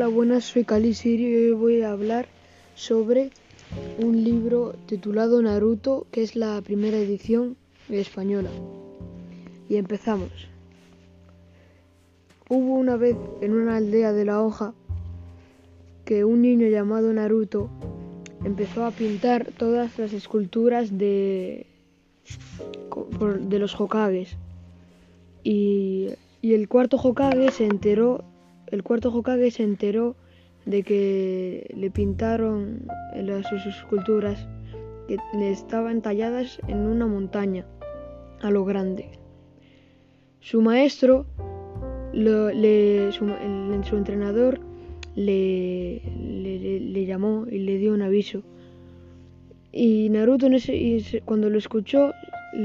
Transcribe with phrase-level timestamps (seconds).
[0.00, 2.26] Hola, buenas, soy Cali y hoy voy a hablar
[2.74, 3.32] sobre
[3.98, 7.58] un libro titulado Naruto, que es la primera edición
[7.90, 8.48] española.
[9.68, 10.30] Y empezamos.
[12.48, 14.72] Hubo una vez en una aldea de la hoja
[16.06, 17.68] que un niño llamado Naruto
[18.42, 21.66] empezó a pintar todas las esculturas de,
[23.38, 24.34] de los Hokages.
[25.44, 26.08] Y,
[26.40, 28.29] y el cuarto Hokage se enteró
[28.70, 30.16] el cuarto Hokage se enteró
[30.66, 34.46] de que le pintaron las, sus esculturas
[35.08, 35.18] que
[35.50, 37.66] estaban talladas en una montaña
[38.42, 39.10] a lo grande.
[40.40, 41.26] Su maestro,
[42.12, 44.60] le, su, entrenador,
[45.14, 48.42] le, le, llamó y le dio un aviso.
[49.72, 50.48] Y Naruto
[51.24, 52.12] cuando lo escuchó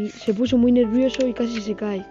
[0.07, 2.05] se puso muy nervioso y casi se cae.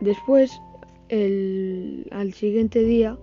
[0.00, 0.60] Después
[1.08, 3.16] el, al siguiente día,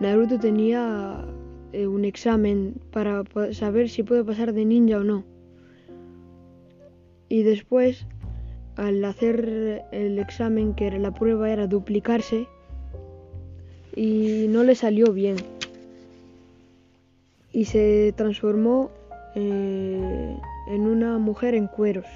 [0.00, 1.24] Naruto tenía
[1.72, 5.24] eh, un examen para saber si puede pasar de ninja o no.
[7.28, 8.06] Y después,
[8.76, 12.46] al hacer el examen, que era la prueba era duplicarse,
[13.94, 15.36] y no le salió bien.
[17.52, 18.90] Y se transformó
[19.34, 20.36] eh,
[20.68, 22.06] en una mujer en cueros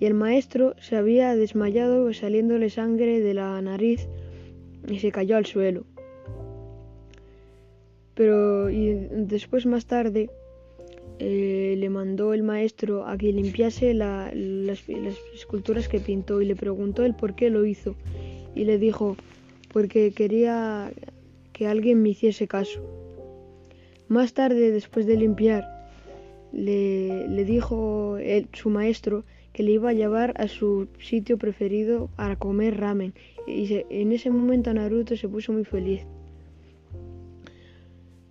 [0.00, 4.08] y el maestro se había desmayado saliéndole sangre de la nariz
[4.88, 5.84] y se cayó al suelo.
[8.14, 10.30] Pero y después más tarde
[11.18, 14.88] eh, le mandó el maestro a que limpiase las,
[15.34, 17.94] esculturas que pintó y le preguntó el por qué lo hizo
[18.54, 19.16] y le dijo
[19.72, 20.92] porque quería
[21.52, 22.80] que alguien me hiciese caso.
[24.08, 25.64] Más tarde, después de limpiar,
[26.52, 28.18] le, dijo
[28.52, 29.24] su maestro
[29.54, 33.14] que le iba a llevar a su sitio preferido a comer ramen.
[33.46, 36.02] Y en ese momento Naruto se puso muy feliz.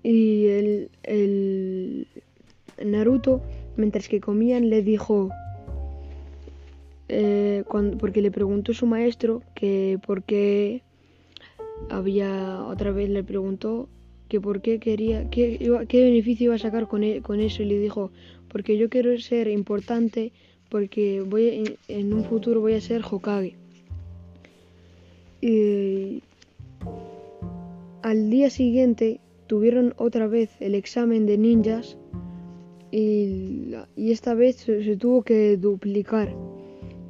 [0.04, 2.08] Y el,
[2.84, 3.42] Naruto,
[3.78, 5.30] mientras que comían, le dijo,
[7.08, 7.64] eh,
[8.00, 10.84] porque le preguntó su maestro que por qué
[11.90, 13.88] había, otra vez le preguntó
[14.28, 17.68] que por qué quería, qué, qué beneficio iba a sacar con, e, con eso y
[17.68, 18.12] le dijo,
[18.50, 20.34] porque yo quiero ser importante
[20.74, 23.54] porque voy en, un futuro voy a ser Hokage.
[25.40, 26.24] Y
[28.02, 31.96] al día siguiente tuvieron otra vez el examen de ninjas
[32.90, 36.36] y, esta vez se, tuvo que duplicar.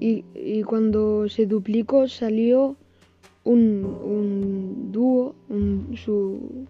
[0.02, 0.26] Y,
[0.64, 2.76] cuando se duplicó salió
[3.46, 5.36] un, dúo,
[6.04, 6.66] su,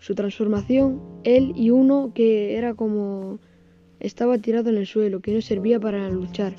[0.00, 3.38] su transformación, él y uno que era como
[4.00, 6.54] estaba tirado en el suelo, que no servía para luchar.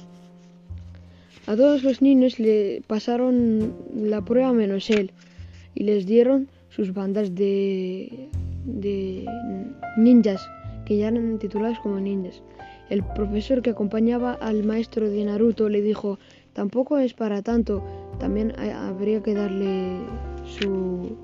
[1.48, 5.12] A todos los niños le pasaron la prueba menos él
[5.74, 8.30] y les dieron sus bandas de,
[8.66, 9.26] de
[9.98, 10.48] ninjas,
[10.86, 12.44] que ya eran titulados como ninjas.
[12.90, 16.20] El profesor que acompañaba al maestro de Naruto le dijo,
[16.54, 17.84] tampoco es para tanto,
[18.20, 20.00] también habría que darle
[20.46, 21.16] su,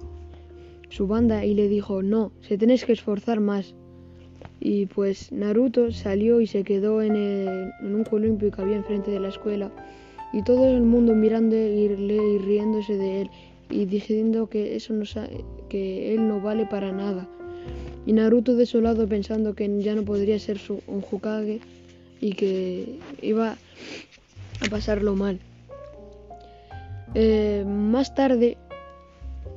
[0.89, 3.75] su banda y le dijo, no, se tenéis que esforzar más.
[4.59, 7.15] Y pues Naruto salió y se quedó en,
[7.81, 9.71] un columpio que había enfrente de la escuela.
[10.33, 13.29] Y todo el mundo mirando y, riéndose de él
[13.69, 15.03] y diciendo que, eso no,
[15.69, 17.27] que él no vale para nada.
[18.05, 21.03] Y Naruto desolado pensando que ya no podría ser su, un
[22.21, 23.57] y que iba
[24.61, 25.39] a pasarlo mal.
[27.13, 28.57] Eh, más tarde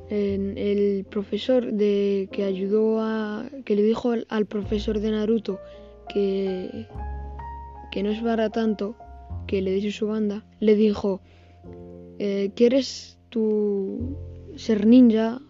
[0.09, 5.59] el profesor de que ayudó a que le dijo al, profesor de Naruto
[6.11, 6.87] que
[7.91, 8.95] que no es para tanto
[9.47, 11.21] que le dice su banda le dijo
[12.17, 14.17] eh, ¿quieres tú
[14.55, 15.41] ser ninja?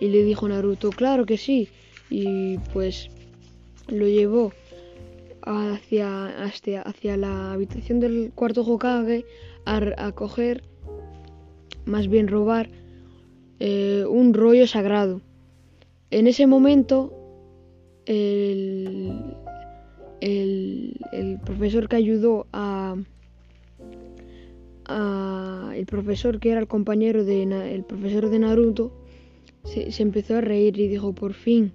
[0.00, 1.68] y le dijo Naruto claro que sí
[2.08, 3.10] y pues
[3.88, 4.52] lo llevó
[5.42, 9.24] hacia, hacia, la habitación del cuarto Hokage
[9.64, 10.62] a coger
[11.84, 12.70] más bien robar
[13.60, 15.20] eh, un rollo sagrado.
[16.10, 17.12] En ese momento,
[18.06, 19.36] el,
[20.20, 22.96] el, profesor que ayudó a,
[25.74, 28.92] el profesor que era el compañero de el profesor de Naruto
[29.64, 31.72] se, se, empezó a reír y dijo por fin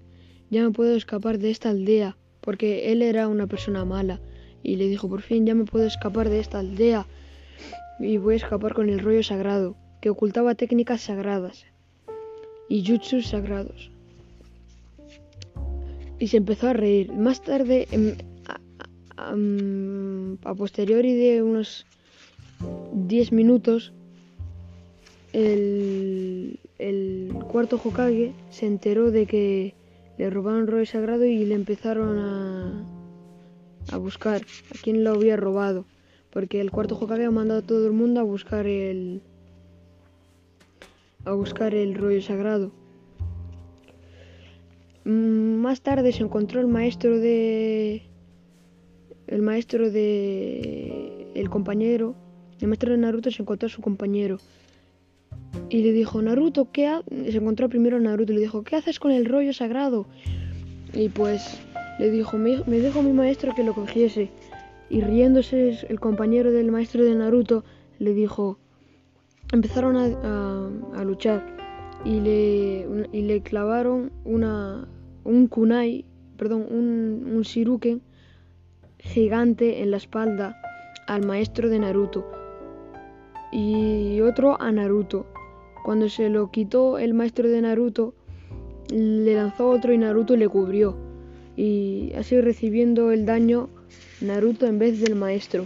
[0.50, 4.19] ya me puedo escapar de esta aldea porque él era una persona mala
[4.63, 7.06] y le dijo por fin ya me puedo escapar de esta aldea
[8.00, 11.65] y voy a escapar con el rollo sagrado que ocultaba técnicas sagradas
[12.69, 13.92] y jutsus sagrados.
[16.19, 17.12] Y se empezó a reír.
[17.12, 18.15] Más tarde, em,
[19.18, 21.86] a, posteriori de unos
[22.94, 23.94] 10 minutos,
[25.33, 29.74] el, el cuarto Hokage se enteró de que
[30.18, 32.86] le robaron rollo sagrado y le empezaron a,
[33.92, 35.86] a buscar a quién lo había robado.
[36.31, 39.21] Porque el cuarto Hokage ha mandado a todo el mundo a buscar el
[41.25, 42.72] a buscar el rollo sagrado.
[45.06, 48.04] Mm, Más tarde se encontró el maestro de
[49.28, 52.16] el maestro de el compañero,
[52.60, 54.38] el maestro de Naruto se encontró a su compañero
[55.70, 58.76] y le dijo, Naruto, ¿qué ha-?" Se encontró primero a Naruto y le dijo, ¿qué
[58.76, 60.06] haces con el rollo sagrado?
[60.94, 61.60] Y pues
[62.00, 64.30] le dijo, me, me dijo mi maestro que lo cogiese.
[64.90, 67.64] Y riéndose el compañero del maestro de Naruto
[67.98, 68.60] le dijo,
[69.54, 71.46] empezaron a, luchar
[72.04, 74.88] y le, y le clavaron una,
[75.24, 76.06] un kunai,
[76.38, 78.02] perdón, un, un shiruken
[78.98, 80.60] gigante en la espalda
[81.08, 82.26] al maestro de Naruto
[83.52, 85.28] y otro a Naruto.
[85.86, 88.16] Cuando se lo quitó el maestro de Naruto,
[88.90, 90.98] le lanzó otro y Naruto le cubrió.
[91.56, 93.70] Y así recibiendo el daño
[94.22, 95.66] Naruto en vez del maestro.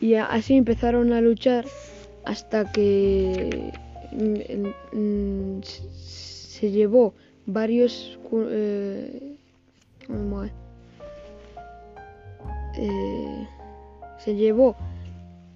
[0.00, 1.64] Y así empezaron a luchar
[2.30, 3.72] hasta que
[4.12, 7.12] mm, mm, se llevó
[7.46, 9.34] varios eh.
[12.78, 13.46] Eh,
[14.24, 14.76] se llevó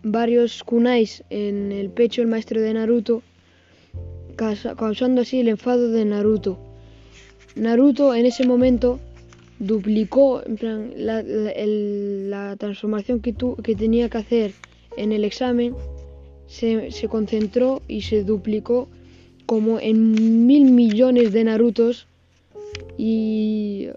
[0.03, 3.23] varios kunais en el pecho el maestro de Naruto,
[4.35, 6.59] causa- causando así el enfado de Naruto.
[7.55, 8.99] Naruto en ese momento
[9.61, 10.43] duplicó
[10.97, 14.55] la, transformación que tenía que hacer
[14.97, 15.77] en el examen,
[16.55, 18.89] se, se concentró y se duplicó
[19.47, 22.07] como en mil millones de Narutos
[22.97, 23.89] y,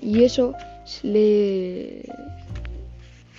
[0.00, 0.54] y eso
[1.02, 2.02] le,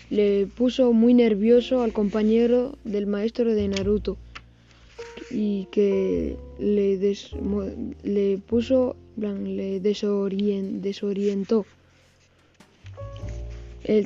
[0.09, 4.17] le puso muy nervioso al compañero del maestro de Naruto
[5.29, 6.97] y que le,
[8.03, 11.65] le puso, le desorien- desorientó.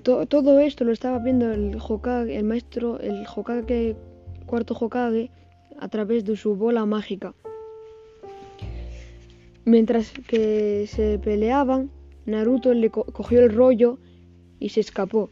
[0.03, 3.95] Todo esto lo estaba viendo el Hokage, el maestro, el Hokage,
[4.45, 5.31] cuarto Hokage,
[5.79, 7.33] a través de su bola mágica.
[9.65, 11.89] Mientras que se peleaban,
[12.27, 13.97] Naruto le co- cogió el rollo
[14.59, 15.31] y se escapó.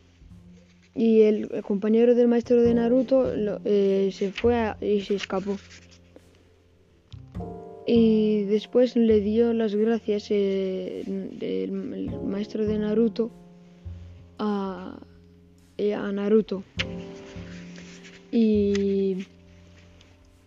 [0.95, 3.31] Y el, compañero del maestro de Naruto
[3.65, 5.57] eh, se fue y se escapó.
[7.85, 11.03] Y después le dio las gracias eh,
[11.39, 13.31] el maestro de Naruto
[14.39, 14.97] a,
[15.77, 16.63] eh, a Naruto.
[18.31, 19.27] Y,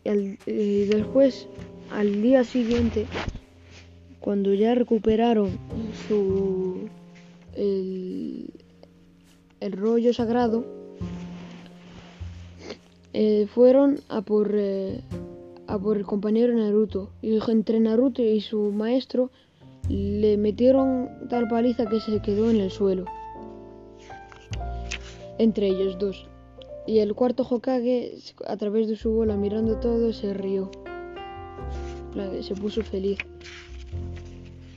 [0.04, 1.48] y después,
[1.90, 3.06] al día siguiente,
[4.20, 5.50] cuando ya recuperaron
[6.08, 6.88] su
[7.54, 8.50] el,
[9.60, 10.64] el rollo sagrado,
[13.12, 15.02] eh, fueron a por eh,
[15.66, 17.10] a por el compañero Naruto.
[17.20, 19.30] Y entre Naruto y su maestro
[19.88, 23.04] le metieron tal paliza que se quedó en el suelo.
[25.38, 26.28] Entre ellos dos.
[26.86, 28.14] Y el cuarto Hokage,
[28.46, 30.70] a través de su bola, mirando todo, se rió.
[32.42, 33.18] Se puso feliz.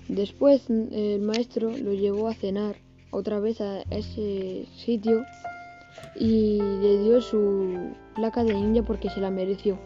[0.07, 2.77] Después el maestro lo llevó a cenar
[3.11, 5.23] otra vez a ese sitio
[6.19, 9.77] y le dio su placa de ninja porque se la mereció.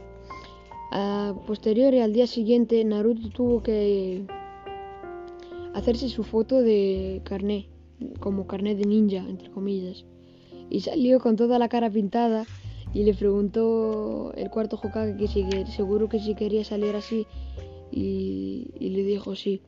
[0.91, 4.25] A posteriori, al día siguiente, Naruto tuvo que
[5.73, 7.69] hacerse su foto de carné,
[8.19, 10.05] como carné de ninja, entre comillas.
[10.69, 12.45] Y salió con toda la cara pintada
[12.93, 17.25] y le preguntó el cuarto Hokage que si seguro que si quería salir así
[17.91, 19.61] y, y le dijo sí.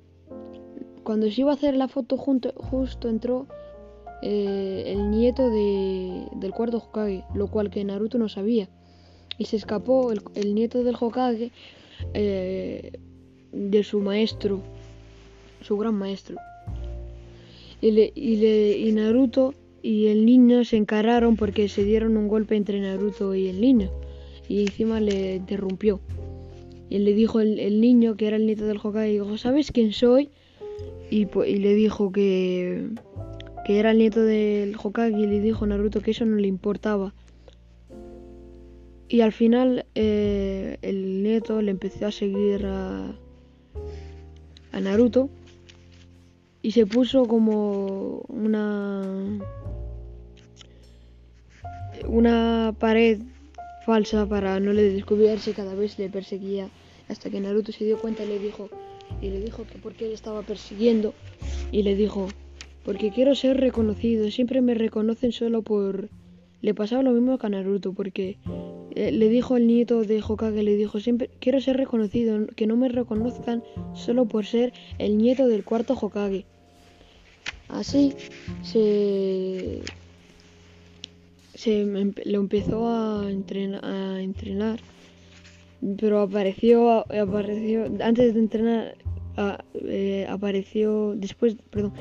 [1.04, 3.48] Cuando se iba a hacer la foto junto, justo entró
[4.22, 8.70] eh, el nieto de- del cuarto Hokage, lo cual que Naruto no sabía.
[9.40, 11.52] Y se escapó el, el nieto del Hokage
[12.14, 12.92] eh,
[13.52, 14.62] de su maestro,
[15.62, 16.38] su gran maestro.
[17.82, 22.28] Y, le- y le- y Naruto y el niño se encararon porque se dieron un
[22.28, 23.92] golpe entre Naruto y el niño.
[24.48, 26.02] Y encima le interrumpió.
[26.90, 30.30] Y le dijo el, niño, que era el nieto del Hokage, dijo, ¿sabes quién soy?
[31.10, 32.90] Y, y le dijo que,
[33.66, 36.48] que era el nieto del Hokage y le dijo a Naruto que eso no le
[36.48, 37.14] importaba.
[39.08, 43.14] Y al final eh, el nieto le empezó a seguir a,
[44.72, 45.30] a Naruto
[46.62, 49.40] y se puso como una
[52.08, 53.20] una pared
[53.86, 56.70] falsa para no le descubrirse cada vez le perseguía
[57.10, 58.70] hasta que Naruto se dio cuenta y le dijo
[59.22, 61.14] y le dijo que por qué le estaba persiguiendo
[61.72, 62.28] y le dijo
[62.86, 66.10] porque quiero ser reconocido siempre me reconocen solo por
[66.62, 68.38] le pasaba lo mismo que a Naruto porque
[68.94, 72.76] eh, le dijo el nieto de Hokage, le dijo, siempre quiero ser reconocido, que no
[72.76, 76.46] me reconozcan solo por ser el nieto del cuarto Hokage.
[77.70, 78.14] Así
[78.64, 79.82] se,
[81.62, 81.86] se
[82.26, 84.80] lo empezó a entrenar, a entrenar
[86.00, 88.96] pero apareció, apareció antes de entrenar,
[89.86, 91.94] eh, apareció después, perdón,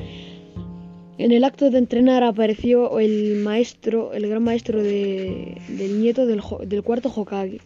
[1.19, 6.43] en el acto de entrenar apareció el maestro, el gran maestro de, del nieto del,
[6.67, 7.61] del, cuarto Hokage.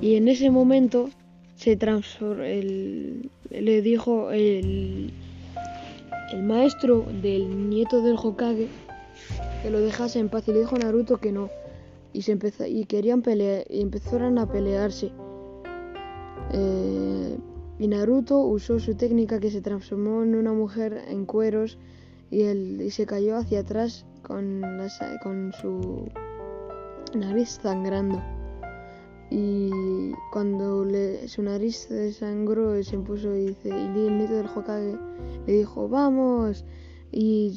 [0.00, 1.10] Y en ese momento
[1.56, 5.10] se transformó, le dijo el,
[6.32, 8.68] el maestro del nieto del Hokage
[9.62, 11.50] que lo dejase en paz y le dijo a Naruto que no.
[12.12, 15.12] Y, se empezó, y querían pelear y empezaron a pelearse.
[16.52, 17.38] Eh,
[17.78, 21.78] y Naruto usó su técnica que se transformó en una mujer en cueros
[22.30, 24.62] y, él, se cayó hacia atrás con,
[25.22, 26.08] con su
[27.14, 28.22] nariz sangrando.
[29.30, 30.86] Y cuando
[31.26, 34.98] su nariz se sangró, se puso y, dice, y el nieto del Hokage
[35.46, 36.64] le dijo, vamos.
[37.12, 37.52] Y,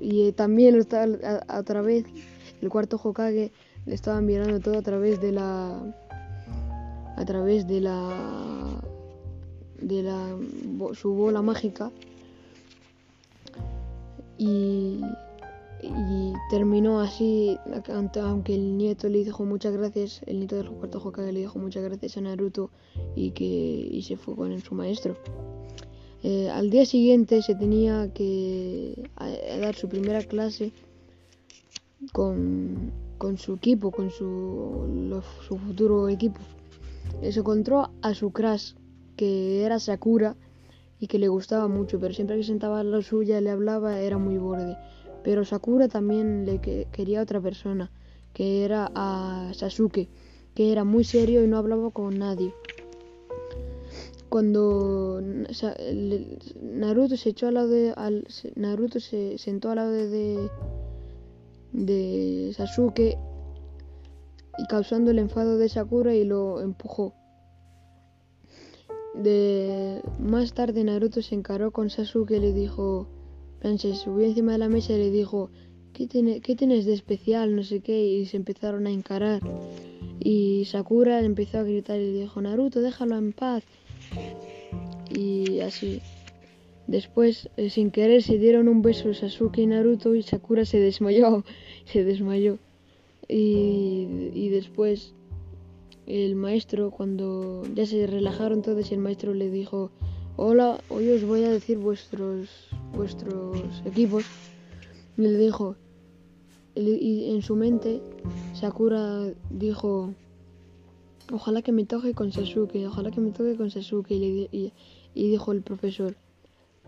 [0.00, 2.04] y, también a, a, otra vez
[2.60, 3.52] el cuarto Hokage
[3.86, 5.80] le estaban mirando todo a través de la
[7.16, 8.80] a través de la
[9.80, 10.36] de la,
[10.94, 11.90] su bola mágica
[14.36, 15.00] y,
[16.50, 17.58] terminó así,
[18.22, 21.84] aunque el nieto le dijo muchas gracias, el nieto del cuarto Hokage le dijo muchas
[21.84, 22.70] gracias a Naruto
[23.14, 25.16] y que y se fue con su maestro.
[26.22, 29.08] Eh, al día siguiente se tenía que
[29.60, 30.72] dar su primera clase
[32.12, 32.92] con,
[33.36, 36.40] su equipo, con su, su futuro equipo.
[37.22, 38.32] Se encontró a su
[39.16, 40.36] que era Sakura
[41.00, 44.18] y que le gustaba mucho, pero siempre que sentaba a la suya le hablaba era
[44.18, 44.76] muy borde.
[45.22, 46.60] Pero Sakura también le
[46.90, 47.90] quería a otra persona,
[48.32, 50.08] que era a Sasuke,
[50.54, 52.52] que era muy serio y no hablaba con nadie.
[54.28, 55.22] Cuando
[56.60, 57.94] Naruto se echó al lado de
[58.56, 60.50] Naruto se sentó al lado de,
[61.72, 63.16] de Sasuke
[64.58, 67.14] y causando el enfado de Sakura y lo empujó.
[69.14, 73.08] De más tarde Naruto se encaró con Sasuke y le dijo,
[73.62, 75.50] se subió encima de la mesa y le dijo,
[75.92, 77.56] ¿qué, ¿qué tienes de especial?
[77.56, 79.40] No sé qué, y se empezaron a encarar.
[80.20, 83.64] Y Sakura empezó a gritar y le dijo, Naruto, déjalo en paz.
[85.10, 86.00] Y así.
[86.86, 91.44] Después, eh, sin querer, se dieron un beso Sasuke y Naruto y Sakura se desmayó.
[91.84, 92.58] se desmayó.
[93.28, 95.14] Y, y después
[96.06, 99.90] el maestro, cuando ya se relajaron todos, el maestro le dijo,
[100.36, 102.48] hola, hoy os voy a decir vuestros,
[102.94, 104.24] vuestros equipos.
[105.18, 105.76] Y le dijo,
[106.74, 108.00] y en su mente,
[108.54, 110.14] Sakura dijo,
[111.32, 114.12] ojalá que me toque con Sasuke, ojalá que me toque con Sasuke.
[114.12, 114.72] Y,
[115.14, 116.16] y, dijo el profesor,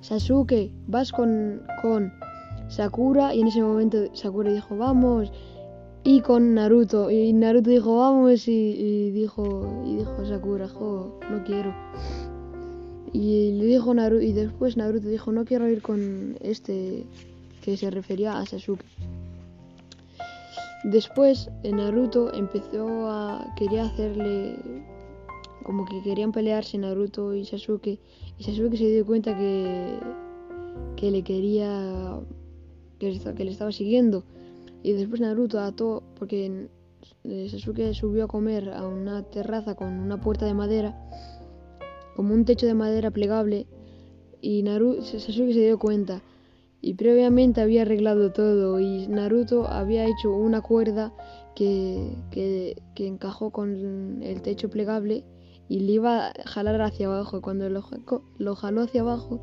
[0.00, 2.12] Sasuke, vas con, con
[2.68, 3.34] Sakura.
[3.34, 5.32] Y en ese momento Sakura dijo, vamos
[6.04, 7.10] y con Naruto.
[7.10, 11.74] Y Naruto dijo, vamos, y, dijo, y dijo Sakura, jo, no quiero.
[13.12, 17.04] Y le dijo Naruto, y después Naruto dijo, no quiero ir con este
[17.62, 18.84] que se refería a Sasuke.
[20.84, 24.56] Después Naruto empezó a quería hacerle
[25.62, 27.98] como que querían pelearse Naruto y Sasuke.
[28.38, 29.98] Y Sasuke se dio cuenta que
[30.96, 32.20] que le quería
[32.98, 34.24] que, que le estaba siguiendo.
[34.82, 36.68] Y después Naruto ató, porque
[37.48, 40.98] Sasuke subió a comer a una terraza con una puerta de madera,
[42.16, 43.66] como un techo de madera plegable,
[44.40, 46.22] y Naruto, Sasuke se dio cuenta.
[46.82, 51.12] Y previamente había arreglado todo y Naruto había hecho una cuerda
[51.54, 55.24] que, que, encajó con el techo plegable
[55.68, 57.42] y le iba a jalar hacia abajo.
[57.42, 57.82] Cuando lo,
[58.56, 59.40] jaló hacia abajo,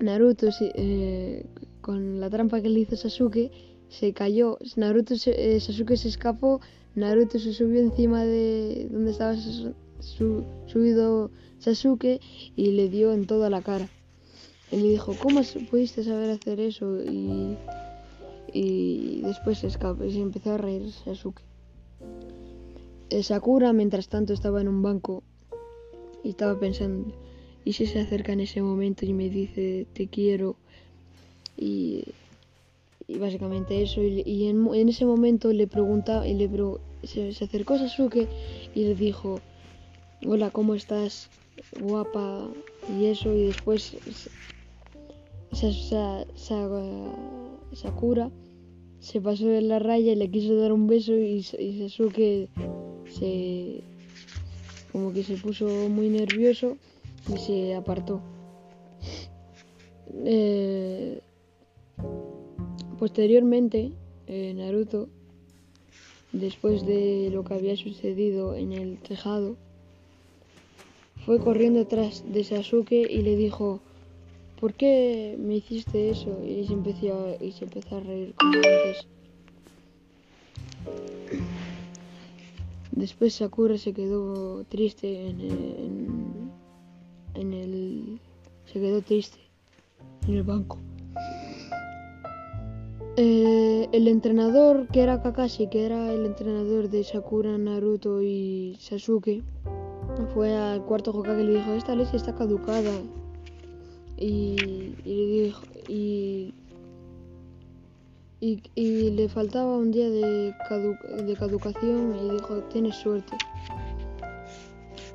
[0.00, 1.46] Naruto, eh,
[1.82, 3.50] con la trampa que le hizo Sasuke,
[3.88, 4.58] se cayó.
[4.76, 6.60] Naruto eh, Sasuke se escapó.
[6.94, 9.36] Naruto se subió encima de donde estaba
[9.98, 12.20] subido Sasuke
[12.56, 13.88] y le dio en toda la cara.
[14.74, 15.40] Él le dijo, ¿cómo
[15.70, 16.98] pudiste saber hacer eso?
[17.04, 17.56] Y,
[18.52, 21.42] y después se escapó y se empezó a reír Sasuke.
[23.10, 25.22] Eh, Sakura, mientras tanto, estaba en un banco
[26.24, 27.14] y estaba pensando,
[27.64, 30.56] ¿y si se acerca en ese momento y me dice, te quiero?
[31.56, 32.04] Y
[33.06, 34.02] y básicamente eso.
[34.02, 36.50] Y, en, ese momento le pregunta, y le
[37.04, 38.28] se, acercó a Sasuke
[38.74, 39.40] y le dijo,
[40.26, 41.30] hola, ¿cómo estás?
[41.80, 42.48] Guapa.
[42.98, 43.96] Y eso, y después
[47.72, 48.30] Sakura
[48.98, 52.48] se pasó de la raya y le quiso dar un beso y, Sasuke
[53.06, 53.82] se
[54.90, 56.76] como que se puso muy nervioso
[57.32, 58.20] y se apartó.
[60.24, 61.20] Eh,
[62.98, 63.92] posteriormente,
[64.26, 65.08] eh, Naruto,
[66.32, 69.56] después de lo que había sucedido en el tejado,
[71.26, 73.80] fue corriendo detrás de Sasuke y le dijo,
[74.64, 76.42] ¿por qué me hiciste eso?
[76.42, 79.06] Y se empezó a, y se empezó a reír como antes.
[82.92, 85.98] Después Sakura se quedó triste en el,
[87.34, 88.20] en, el
[88.64, 89.36] se quedó triste
[90.26, 90.78] en el banco.
[93.18, 99.42] Eh, el entrenador que era Kakashi, que era el entrenador de Sakura, Naruto y Sasuke,
[100.32, 103.02] fue al cuarto Hokage y le dijo, esta leche está caducada.
[104.16, 106.54] Y, y le dijo, y,
[108.40, 110.54] y, le faltaba un día de,
[111.24, 113.36] de, caducación y dijo, tienes suerte.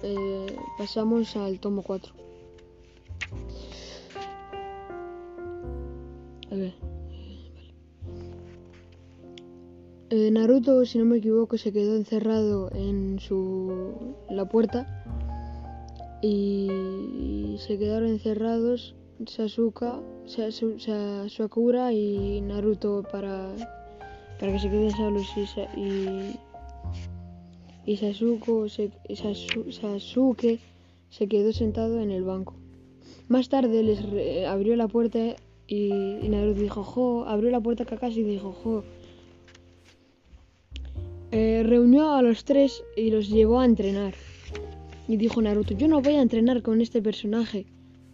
[0.03, 2.13] Eh, pasamos al tomo 4.
[6.51, 6.73] A ver.
[10.09, 15.05] Eh, Naruto, si no me equivoco, se quedó encerrado en su la puerta
[16.21, 18.95] y se quedaron encerrados
[19.25, 19.99] Sasuka,
[21.27, 23.53] Sakura y Naruto para,
[24.39, 25.27] para que se queden solos
[25.75, 26.35] y,
[27.85, 27.97] y,
[29.71, 30.59] Sasuke
[31.09, 32.55] se quedó sentado en el banco.
[33.27, 33.99] Más tarde les
[34.47, 35.35] abrió la puerta
[35.67, 35.89] y,
[36.29, 38.83] Naruto dijo, jo, abrió la puerta Kakashi y dijo, jo.
[41.31, 44.13] Eh, reunió a los tres y los llevó a entrenar.
[45.09, 47.65] Y dijo Naruto, yo no voy a entrenar con este personaje.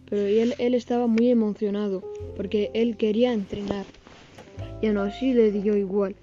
[0.08, 2.02] Pero él, él estaba muy emocionado
[2.36, 3.84] porque él quería entrenar.
[4.80, 6.16] Y no así le dio igual.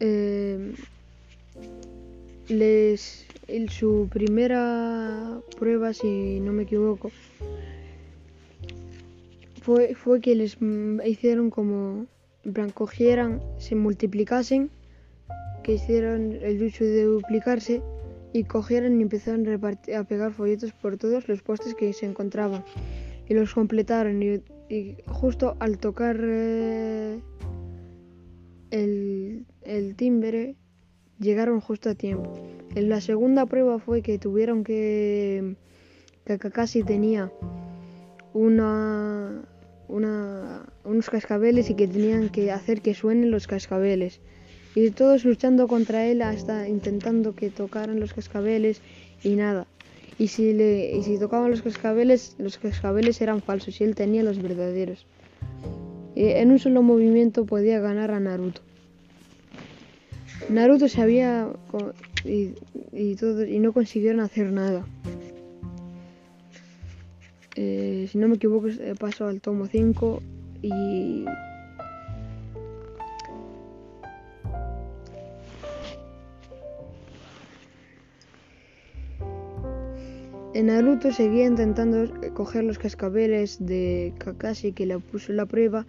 [0.00, 0.72] Eh,
[2.48, 3.26] les,
[3.68, 7.10] su primera prueba, si no me equivoco,
[9.60, 10.56] fue, fue que les
[11.04, 12.06] hicieron como,
[12.44, 14.70] en cogieran, se multiplicasen,
[15.62, 17.82] que hicieron el uso de duplicarse
[18.32, 22.64] y cogieron y empezaron a, pegar folletos por todos los postes que se encontraban
[23.28, 24.42] y los completaron y,
[25.06, 27.20] justo al tocar eh,
[28.70, 30.54] el, el, timbre
[31.18, 32.32] llegaron justo a tiempo.
[32.76, 35.56] En la segunda prueba fue que tuvieron que
[36.38, 37.32] que casi tenía
[38.32, 39.42] una,
[39.88, 44.20] una unos cascabeles y que tenían que hacer que suenen los cascabeles
[44.74, 48.80] y todos luchando contra él hasta intentando que tocaran los cascabeles
[49.22, 49.66] y nada.
[50.18, 54.22] Y si, le, y si tocaban los cascabeles, los cascabeles eran falsos y él tenía
[54.22, 55.06] los verdaderos.
[56.14, 58.60] Y en un solo movimiento podía ganar a Naruto.
[60.48, 61.48] Naruto sabía
[62.24, 62.50] y,
[62.92, 64.84] y, todo, y no consiguieron hacer nada.
[67.56, 70.22] Eh, si no me equivoco, pasó al tomo 5
[70.62, 71.24] y
[80.54, 85.86] Naruto seguía intentando coger los cascabeles de Kakashi que le puso la prueba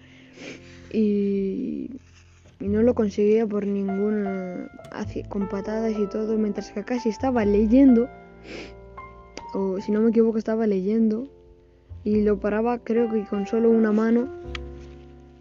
[0.93, 1.89] y,
[2.60, 4.69] no lo conseguía por ninguna
[5.30, 8.08] con patadas y todo mientras Kakashi estaba leyendo
[9.56, 11.28] o si no me equivoco estaba leyendo
[12.04, 14.28] y lo paraba creo que con solo una mano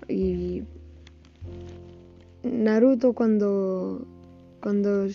[0.09, 0.63] y
[2.43, 4.07] Naruto cuando
[4.63, 5.09] cuando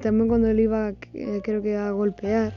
[0.00, 2.54] también cuando le iba eh, creo que a golpear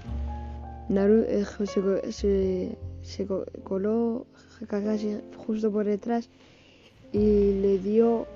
[0.89, 3.28] Naruto eh, se, se,
[3.63, 4.25] coló
[4.67, 6.30] Kakashi justo por detrás
[7.13, 8.28] y le dio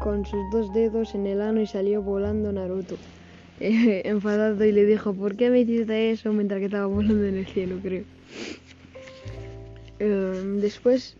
[0.00, 2.96] con sus dos dedos en el ano y salió volando Naruto.
[3.60, 7.46] enfadado y le dijo, ¿por qué me hiciste eso mientras que estaba volando en el
[7.46, 8.04] cielo, creo?
[9.98, 11.16] Em, después,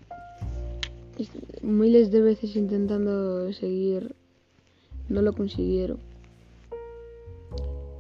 [1.61, 4.15] miles de veces intentando seguir,
[5.11, 5.99] no lo consiguieron.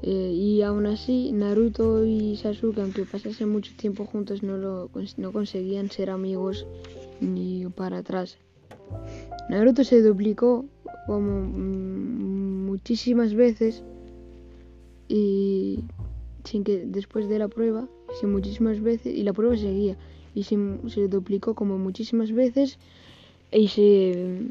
[0.02, 5.32] Eh, y aún así, Naruto y Sasuke, aunque pasasen mucho tiempo juntos, no, lo, no
[5.32, 6.66] conseguían ser amigos
[7.20, 8.38] ni para atrás.
[9.50, 10.64] Naruto se duplicó
[11.06, 13.82] como mm, muchísimas veces
[15.08, 15.80] y
[16.44, 17.86] sin que después de la prueba,
[18.18, 19.96] sin muchísimas veces, y la prueba seguía,
[20.34, 20.56] y se,
[20.88, 22.78] se duplicó como muchísimas veces
[23.52, 24.50] y se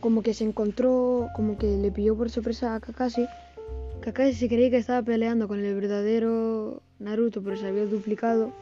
[0.00, 3.26] como que se encontró, como que le pilló por sorpresa a Kakashi
[4.02, 8.52] Kakashi se creía que estaba peleando con el verdadero Naruto, pero se había duplicado.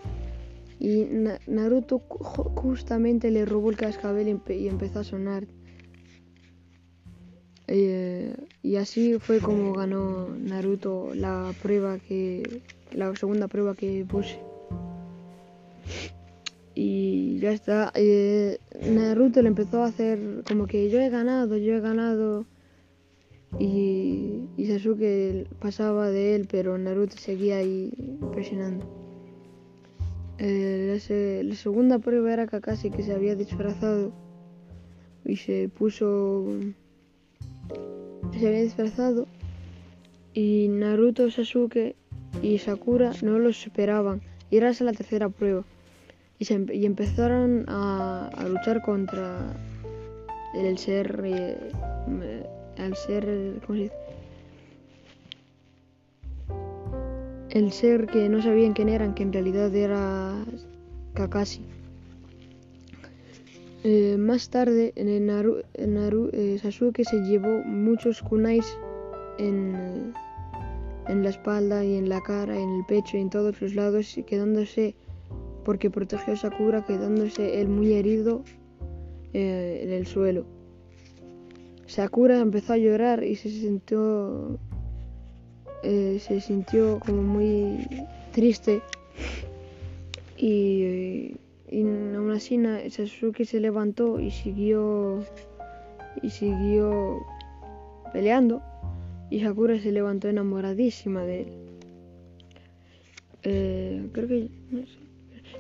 [0.79, 1.07] Y
[1.47, 5.47] Naruto justamente le robó el cascabel y empezó a sonar.
[7.67, 12.63] Eh, y así fue como ganó Naruto la prueba que.
[12.93, 14.39] la segunda prueba que puse.
[16.75, 17.93] Y ya está.
[17.95, 18.59] Eh,
[18.91, 22.45] Naruto le empezó a hacer como que yo he ganado, yo he ganado.
[23.59, 27.93] Y, y Sasuke pasaba de él, pero Naruto seguía ahí
[28.33, 28.87] presionando.
[30.39, 30.99] Eh,
[31.45, 34.13] la, segunda prueba era Kakashi que se había disfrazado
[35.25, 36.47] y se puso.
[38.33, 39.27] Se había disfrazado
[40.33, 41.97] y Naruto, Sasuke
[42.43, 44.23] y Sakura no los esperaban.
[44.51, 45.65] Y era esa la tercera prueba.
[46.39, 49.55] Y, se, y empezaron a, luchar contra
[50.55, 51.23] el ser.
[51.25, 53.61] Eh, al ser.
[53.67, 53.95] ¿Cómo se dice?
[57.51, 60.45] el ser que no sabían quién eran, que en realidad era
[61.15, 61.63] Kakashi.
[63.83, 68.67] Eh, más tarde, en Naru, Naru eh, Sasuke se llevó muchos kunais
[69.39, 70.13] en,
[71.09, 74.17] en, la espalda y en la cara, en el pecho y en todos los lados,
[74.27, 74.95] quedándose,
[75.65, 78.43] porque protegió a Sakura, quedándose él muy herido
[79.33, 80.45] eh, en el suelo.
[81.91, 84.59] Sakura empezó a llorar y se sintió
[85.83, 87.85] eh, se sintió como muy
[88.33, 88.81] triste
[90.37, 91.35] y,
[91.69, 95.25] y aún así Sasuke se levantó y siguió
[96.23, 97.19] y siguió
[98.13, 98.63] peleando
[99.29, 101.49] y Sakura se levantó enamoradísima de él.
[103.43, 104.49] Eh, creo que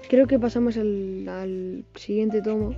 [0.09, 2.75] creo que pasamos al, siguiente tomo.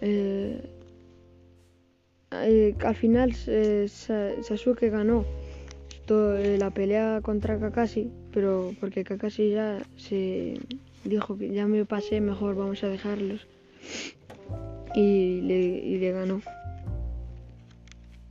[0.00, 0.69] Eh,
[2.30, 5.24] al final Sasuke ganó
[6.10, 10.58] eh, la pelea contra Kakashi, pero porque Kakashi ya se
[11.04, 13.46] dijo que ya me pasé, mejor vamos a dejarlos.
[14.96, 16.42] Y le, ganó.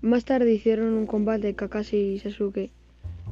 [0.01, 2.69] Más tarde hicieron un combate Kakashi y Sasuke.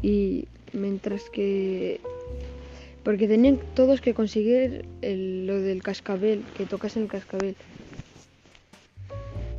[0.01, 1.99] Y mientras que.
[3.03, 7.56] Porque tenían todos que conseguir lo del cascabel, que tocasen el cascabel.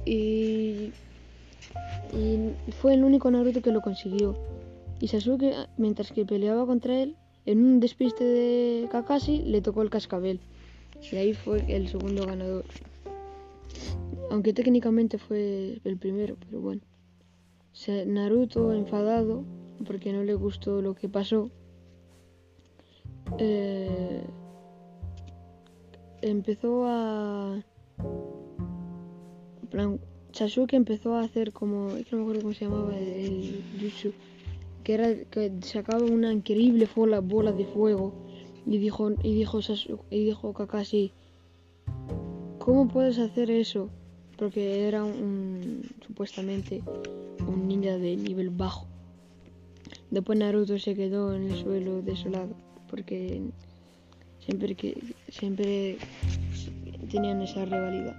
[0.08, 0.92] Y.
[2.12, 4.36] Y fue el único Naruto que lo consiguió.
[5.00, 9.90] Y Sasuke, mientras que peleaba contra él, en un despiste de Kakashi le tocó el
[9.90, 10.40] cascabel.
[11.12, 12.64] Y ahí fue el segundo ganador.
[14.30, 16.82] Aunque técnicamente fue el primero, pero bueno.
[18.06, 19.44] Naruto, enfadado,
[19.86, 21.50] porque no le gustó lo que pasó,
[23.38, 24.24] eh,
[26.22, 27.62] empezó a...
[30.32, 31.90] Sasuke empezó a hacer como...
[31.90, 34.12] Es que no me acuerdo cómo se llamaba el, el jutsu
[34.88, 38.14] que era que sacaba una increíble bola, bola de fuego
[38.64, 39.60] y dijo y dijo
[40.10, 41.12] y dijo Kakashi
[42.58, 43.90] ¿cómo puedes hacer eso?
[44.38, 46.82] porque era un supuestamente
[47.46, 48.86] un ninja de nivel bajo
[50.10, 52.54] después Naruto se quedó en el suelo desolado
[52.88, 53.42] porque
[54.40, 54.96] siempre que
[55.28, 55.98] siempre
[57.10, 58.16] tenían esa rivalidad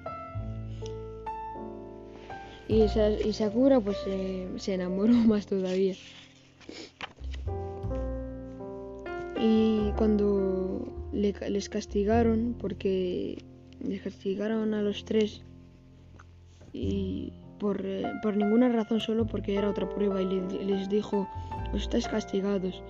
[2.70, 3.98] y, Sakura pues
[4.58, 5.96] se enamoró más todavía
[9.40, 13.44] y cuando les castigaron, porque
[13.82, 15.42] les castigaron a los tres
[16.74, 20.26] y por, eh, por ninguna razón, solo porque era otra prueba y
[20.66, 21.28] les dijo,
[21.74, 22.84] os estáis castigados.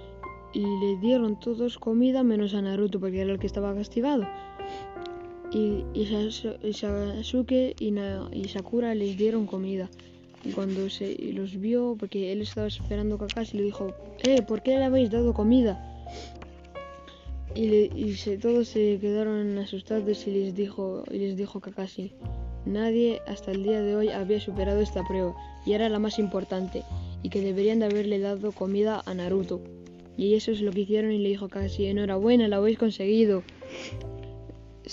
[0.52, 4.28] Y le dieron todos comida menos a Naruto porque era el que estaba castigado.
[5.52, 6.06] Y, y
[6.74, 7.94] Sasuke y,
[8.34, 9.90] y Sakura les dieron comida.
[10.44, 14.78] Y cuando se los vio, porque él estaba esperando Kakashi, le dijo, eh, ¿por qué
[14.78, 15.86] le habéis dado comida?
[17.56, 22.14] Y, todos se quedaron asustados y les dijo, y les dijo Kakashi,
[22.66, 25.36] nadie hasta el día de hoy había superado esta prueba
[25.66, 26.84] y era la más importante
[27.24, 29.62] y que deberían de haberle dado comida a Naruto.
[30.16, 33.44] Y eso es lo que hicieron y le dijo Kakashi, enhorabuena, la habéis conseguido.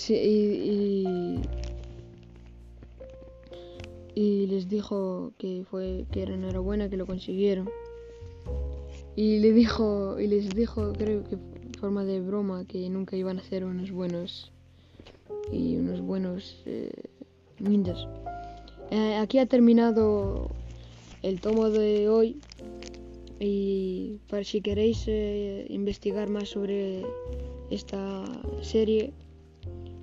[0.09, 1.39] Y,
[4.15, 7.69] y les dijo que fue que era enhorabuena que lo consiguieron.
[9.15, 11.37] Y le dijo y les dijo, creo que
[11.79, 14.51] forma de broma que nunca iban a ser unos buenos
[15.51, 16.91] y unos buenos eh,
[17.59, 18.07] ninjas.
[18.91, 20.49] Eh, aquí ha terminado
[21.21, 22.39] el tomo de hoy
[23.39, 27.05] y para si queréis eh, investigar más sobre
[27.69, 28.23] esta
[28.61, 29.13] serie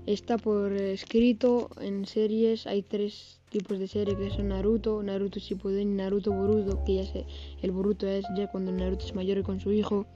[0.06, 5.92] está por escrito en series hay tres tipos de series que son Naruto, Naruto Shippuden
[5.92, 7.26] y Naruto Boruto que ya sé,
[7.62, 10.06] el Boruto es ya cuando Naruto es mayor con su hijo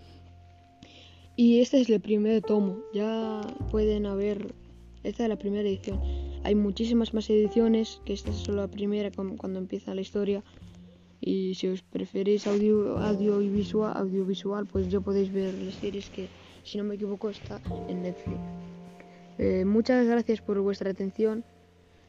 [1.41, 2.81] Y este es el primer tomo.
[2.93, 4.57] Ya pueden haber.
[5.05, 6.01] Esta es la primera edición.
[6.43, 10.43] Hay muchísimas más ediciones, que esta es solo la primera cuando empieza la historia.
[11.21, 16.27] Y si os preferís audio, audiovisual, audiovisual, pues ya podéis ver las series que,
[16.65, 18.41] si no me equivoco, está en Netflix.
[19.39, 21.45] Eh, muchas gracias por vuestra atención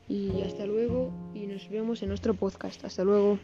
[0.07, 2.83] y hasta luego y nos vemos en nuestro podcast.
[2.83, 3.37] Hasta luego.